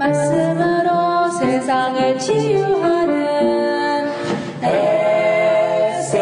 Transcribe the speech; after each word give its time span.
말씀으로 0.00 1.30
세상을 1.30 2.18
치유하는 2.18 4.08
SLC 5.92 6.16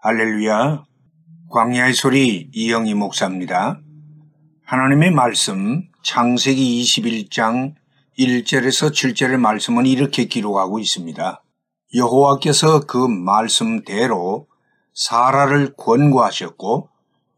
할렐루야 0.00 0.84
광야의 1.48 1.94
소리 1.94 2.50
이영희 2.52 2.92
목사입니다. 2.92 3.80
하나님의 4.66 5.12
말씀 5.12 5.88
창세기 6.02 6.82
21장 6.82 7.74
1절에서 8.18 8.90
7절의 8.92 9.38
말씀은 9.38 9.86
이렇게 9.86 10.26
기록하고 10.26 10.78
있습니다. 10.78 11.42
여호와께서 11.94 12.80
그 12.80 12.98
말씀대로 12.98 14.46
사라를 14.92 15.72
권고하셨고 15.78 16.90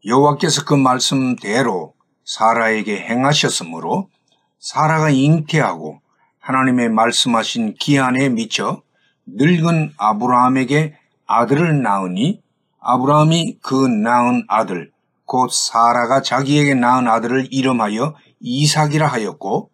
여호와께서 0.05 0.65
그 0.65 0.73
말씀대로 0.73 1.93
사라에게 2.25 2.99
행하셨으므로 3.01 4.09
사라가 4.59 5.09
잉태하고 5.09 6.01
하나님의 6.39 6.89
말씀하신 6.89 7.75
기한에 7.79 8.29
미쳐 8.29 8.81
늙은 9.25 9.93
아브라함에게 9.97 10.97
아들을 11.25 11.81
낳으니 11.81 12.41
아브라함이 12.81 13.59
그 13.61 13.87
낳은 13.87 14.43
아들 14.49 14.91
곧 15.25 15.49
사라가 15.51 16.21
자기에게 16.21 16.75
낳은 16.75 17.07
아들을 17.07 17.47
이름하여 17.51 18.15
이삭이라 18.41 19.07
하였고 19.07 19.69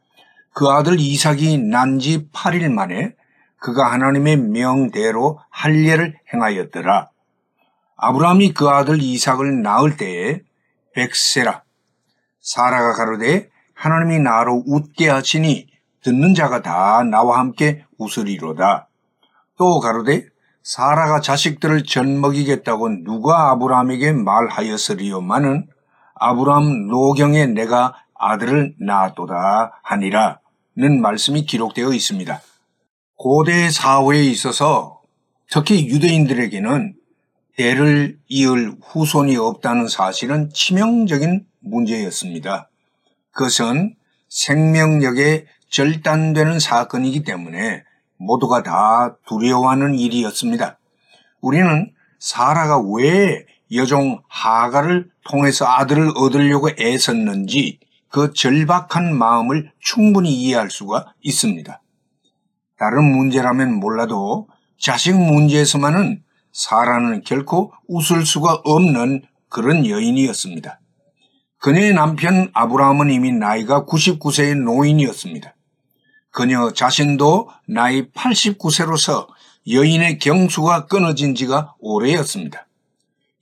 그 0.54 0.68
아들 0.68 1.00
이삭이 1.00 1.58
난 1.58 1.98
지 1.98 2.30
8일 2.32 2.72
만에 2.72 3.16
그가 3.58 3.92
하나님의 3.92 4.38
명대로 4.38 5.40
할례를 5.50 6.16
행하였더라. 6.34 7.10
아브라함이 8.02 8.54
그 8.54 8.70
아들 8.70 9.02
이삭을 9.02 9.62
낳을 9.62 9.98
때에 9.98 10.42
백세라 10.94 11.64
사라가 12.42 12.94
가로되 12.94 13.50
하나님이 13.74 14.20
나로 14.20 14.64
웃게 14.66 15.10
하시니 15.10 15.68
듣는 16.04 16.34
자가 16.34 16.62
다 16.62 17.04
나와 17.04 17.40
함께 17.40 17.86
웃으리로다. 17.98 18.88
또 19.58 19.80
가로되 19.80 20.26
사라가 20.64 21.20
자식들을 21.20 21.84
젖먹이겠다고 21.84 23.04
누가 23.04 23.52
아브라함에게 23.52 24.14
말하였으리요마는 24.14 25.68
아브라함 26.16 26.88
노경에 26.88 27.48
내가 27.48 27.96
아들을 28.16 28.76
낳았도다 28.80 29.82
하니라는 29.84 31.02
말씀이 31.02 31.46
기록되어 31.46 31.94
있습니다. 31.94 32.42
고대 33.16 33.70
사회에 33.70 34.24
있어서 34.24 35.02
특히 35.50 35.88
유대인들에게는 35.88 36.99
대를 37.60 38.18
이을 38.30 38.78
후손이 38.82 39.36
없다는 39.36 39.90
사실은 39.90 40.50
치명적인 40.50 41.46
문제였습니다. 41.60 42.70
그것은 43.32 43.98
생명력에 44.30 45.46
절단되는 45.70 46.58
사건이기 46.58 47.24
때문에 47.24 47.84
모두가 48.16 48.64
다 48.64 49.18
두려워하는 49.28 49.96
일이었습니다. 49.96 50.80
우리는 51.42 51.92
사라가 52.18 52.80
왜 52.80 53.46
여종 53.74 54.22
하가를 54.30 55.10
통해서 55.30 55.66
아들을 55.68 56.14
얻으려고 56.16 56.70
애썼는지 56.80 57.80
그 58.08 58.32
절박한 58.32 59.14
마음을 59.14 59.74
충분히 59.80 60.32
이해할 60.32 60.72
수가 60.72 61.14
있습니다. 61.20 61.82
다른 62.78 63.04
문제라면 63.04 63.74
몰라도 63.74 64.48
자식 64.78 65.14
문제에서만은 65.18 66.24
사라는 66.60 67.22
결코 67.22 67.72
웃을 67.88 68.26
수가 68.26 68.62
없는 68.66 69.24
그런 69.48 69.88
여인이었습니다. 69.88 70.82
그녀의 71.60 71.94
남편 71.94 72.52
아브라함은 72.54 73.12
이미 73.12 73.32
나이가 73.32 73.86
99세의 73.86 74.62
노인이었습니다. 74.64 75.56
그녀 76.32 76.72
자신도 76.72 77.50
나이 77.66 78.12
89세로서 78.12 79.28
여인의 79.70 80.20
경수가 80.20 80.88
끊어진 80.88 81.34
지가 81.34 81.76
오래였습니다. 81.80 82.68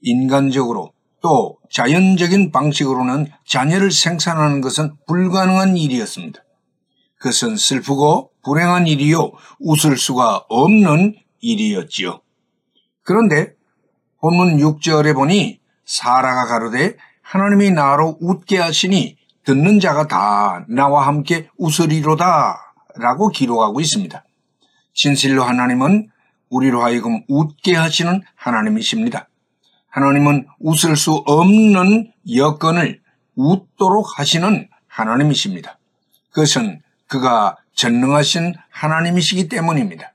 인간적으로 0.00 0.92
또 1.20 1.58
자연적인 1.72 2.52
방식으로는 2.52 3.32
자녀를 3.44 3.90
생산하는 3.90 4.60
것은 4.60 4.94
불가능한 5.08 5.76
일이었습니다. 5.76 6.40
그것은 7.16 7.56
슬프고 7.56 8.30
불행한 8.44 8.86
일이요 8.86 9.32
웃을 9.58 9.96
수가 9.96 10.44
없는 10.48 11.16
일이었지요. 11.40 12.20
그런데 13.08 13.54
본문 14.20 14.58
6절에 14.58 15.14
보니 15.14 15.60
사라가 15.86 16.44
가로되 16.44 16.94
하나님이 17.22 17.70
나로 17.70 18.18
웃게 18.20 18.58
하시니 18.58 19.16
듣는 19.44 19.80
자가 19.80 20.06
다 20.08 20.66
나와 20.68 21.06
함께 21.06 21.48
웃으리로다 21.56 22.58
라고 22.96 23.30
기록하고 23.30 23.80
있습니다. 23.80 24.22
진실로 24.92 25.42
하나님은 25.42 26.10
우리로 26.50 26.82
하여금 26.82 27.22
웃게 27.28 27.74
하시는 27.74 28.20
하나님이십니다. 28.34 29.30
하나님은 29.88 30.46
웃을 30.60 30.94
수 30.94 31.14
없는 31.26 32.12
여건을 32.34 33.00
웃도록 33.36 34.18
하시는 34.18 34.68
하나님이십니다. 34.86 35.78
그것은 36.30 36.82
그가 37.06 37.56
전능하신 37.74 38.52
하나님이시기 38.68 39.48
때문입니다. 39.48 40.12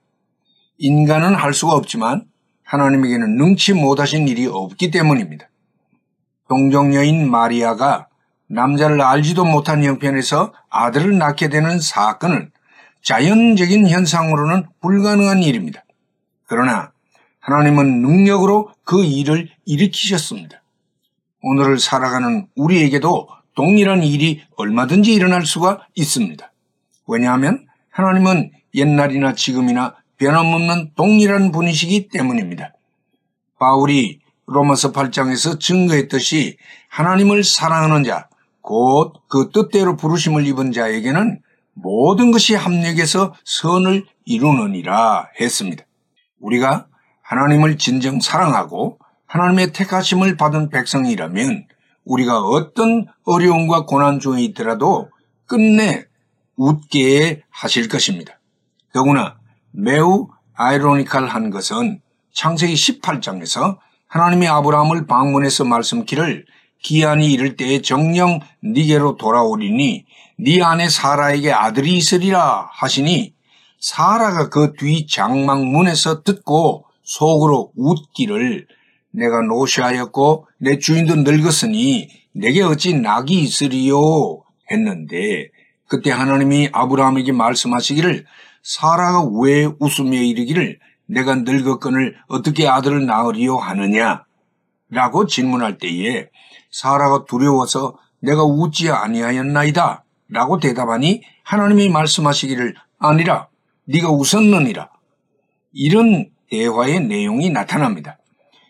인간은 0.78 1.34
할 1.34 1.56
수가 1.56 1.74
없지만 1.74 2.32
하나님에게는 2.74 3.36
능치 3.36 3.74
못하신 3.74 4.28
일이 4.28 4.48
없기 4.48 4.90
때문입니다. 4.90 5.48
동정여인 6.50 7.30
마리아가 7.30 8.08
남자를 8.48 9.00
알지도 9.02 9.46
못한 9.46 9.84
형편에서 9.84 10.54
아들을 10.70 11.18
낳게 11.20 11.50
되는 11.50 11.80
사건은 11.80 12.52
자연적인 13.04 13.88
현상으로는 13.88 14.66
불가능한 14.82 15.44
일입니다. 15.44 15.84
그러나 16.46 16.92
하나님은 17.42 18.02
능력으로 18.02 18.72
그 18.84 19.04
일을 19.04 19.50
일으키셨습니다. 19.66 20.64
오늘을 21.42 21.78
살아가는 21.78 22.48
우리에게도 22.56 23.28
동일한 23.56 24.02
일이 24.02 24.42
얼마든지 24.56 25.14
일어날 25.14 25.46
수가 25.46 25.86
있습니다. 25.94 26.52
왜냐하면 27.08 27.68
하나님은 27.92 28.52
옛날이나 28.74 29.36
지금이나 29.36 29.96
변함없는 30.24 30.92
동일한 30.96 31.52
분이시기 31.52 32.08
때문입니다. 32.08 32.74
바울이 33.60 34.20
로마서 34.46 34.94
8장에서 34.94 35.60
증거했듯이 35.60 36.58
하나님을 36.90 37.44
사랑하는 37.44 38.04
자, 38.04 38.30
곧 38.62 39.14
그 39.28 39.50
뜻대로 39.52 39.98
부르심을 39.98 40.48
입은 40.48 40.72
자에게는 40.72 41.42
모든 41.74 42.32
것이 42.32 42.56
합력해서 42.56 43.34
선을 43.44 44.06
이루느니라 44.26 45.30
했습니다. 45.42 45.84
우리가 46.40 46.88
하나님을 47.24 47.78
진정 47.78 48.22
사랑하고 48.22 49.00
하나님의 49.26 49.74
택하심을 49.74 50.38
받은 50.38 50.70
백성이라면 50.70 51.68
우리가 52.06 52.42
어떤 52.42 53.08
어려움과 53.26 53.86
고난 53.86 54.20
중에 54.20 54.42
있더라도 54.44 55.10
끝내 55.48 56.06
웃게 56.56 57.42
하실 57.50 57.90
것입니다. 57.90 58.40
더구나 58.94 59.38
매우 59.74 60.28
아이러니컬한 60.56 61.50
것은 61.50 62.00
창세기 62.32 62.74
18장에서 62.74 63.78
하나님이 64.08 64.48
아브라함을 64.48 65.08
방문해서 65.08 65.66
말씀기를 65.66 66.46
기한이 66.84 67.32
이를 67.32 67.56
때에 67.56 67.82
정령 67.82 68.40
니게로 68.64 69.18
돌아오리니 69.18 70.06
네 70.40 70.62
안에 70.62 70.90
사라에게 70.90 71.52
아들이 71.52 71.98
있으리라 71.98 72.70
하시니 72.72 73.34
사라가 73.80 74.50
그 74.50 74.74
뒤 74.78 75.08
장막문에서 75.08 76.24
듣고 76.24 76.86
속으로 77.04 77.72
웃기를 77.76 78.68
내가 79.12 79.42
노시하였고 79.42 80.48
내 80.60 80.78
주인도 80.78 81.16
늙었으니 81.16 82.10
내게 82.34 82.62
어찌 82.62 82.94
낙이 82.94 83.42
있으리요? 83.42 84.44
했는데 84.72 85.50
그때 85.88 86.12
하나님이 86.12 86.70
아브라함에게 86.72 87.32
말씀하시기를 87.32 88.26
사라가 88.64 89.24
왜 89.26 89.66
웃으며 89.80 90.18
이르기를 90.18 90.80
내가 91.06 91.36
늙었건을 91.36 92.16
어떻게 92.28 92.68
아들을 92.68 93.06
낳으리요 93.06 93.58
하느냐 93.58 94.24
라고 94.90 95.28
질문할 95.28 95.78
때에 95.78 96.30
사라가 96.72 97.26
두려워서 97.26 97.98
내가 98.22 98.44
웃지 98.44 98.90
아니하였나이다 98.90 100.06
라고 100.30 100.60
대답하니 100.60 101.22
하나님이 101.44 101.90
말씀하시기를 101.90 102.74
아니라 102.98 103.50
네가 103.86 104.10
웃었느니라 104.10 104.90
이런 105.74 106.30
대화의 106.50 107.02
내용이 107.02 107.50
나타납니다. 107.50 108.18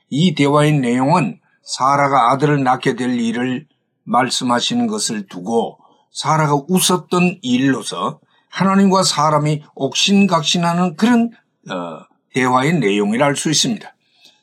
이 0.09 0.33
대화의 0.33 0.79
내용은 0.79 1.39
사라가 1.61 2.31
아들을 2.31 2.63
낳게 2.63 2.95
될 2.95 3.19
일을 3.19 3.67
말씀하시는 4.05 4.87
것을 4.87 5.27
두고 5.27 5.79
사라가 6.11 6.55
웃었던 6.67 7.39
일로서 7.41 8.19
하나님과 8.53 9.03
사람이 9.03 9.63
옥신각신하는 9.75 10.95
그런 10.95 11.31
어, 11.69 12.05
대화의 12.33 12.73
내용이라 12.79 13.25
할 13.25 13.35
수 13.35 13.49
있습니다. 13.49 13.93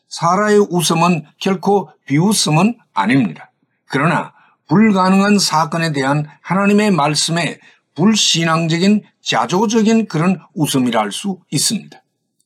사라의 0.08 0.66
웃음은 0.70 1.24
결코 1.38 1.90
비웃음은 2.06 2.76
아닙니다. 2.92 3.52
그러나 3.88 4.32
불가능한 4.68 5.38
사건에 5.38 5.92
대한 5.92 6.26
하나님의 6.42 6.90
말씀에 6.90 7.58
불신앙적인 7.94 9.02
자조적인 9.22 10.06
그런 10.08 10.40
웃음이라 10.54 11.00
할 11.00 11.12
수 11.12 11.38
있습니다. 11.50 12.02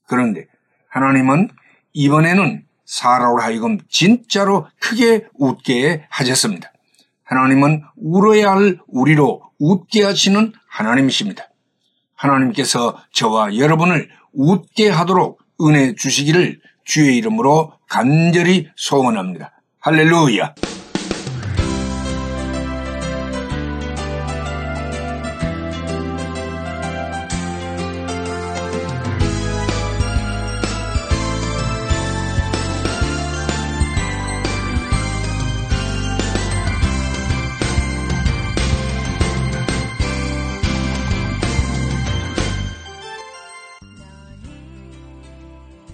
그런데 0.06 0.46
하나님은 0.90 1.48
이번에는 1.94 2.64
사라로 2.84 3.40
하여금 3.40 3.78
진짜로 3.88 4.66
크게 4.80 5.26
웃게 5.34 6.04
하셨습니다. 6.10 6.70
하나님은 7.24 7.82
울어야 7.96 8.52
할 8.52 8.78
우리로 8.86 9.42
웃게 9.58 10.04
하시는 10.04 10.52
하나님이십니다. 10.68 11.48
하나님께서 12.24 12.96
저와 13.12 13.56
여러분을 13.56 14.08
웃게 14.32 14.88
하도록 14.88 15.38
은혜 15.60 15.94
주시기를 15.94 16.60
주의 16.84 17.16
이름으로 17.16 17.72
간절히 17.88 18.68
소원합니다. 18.76 19.52
할렐루야! 19.80 20.54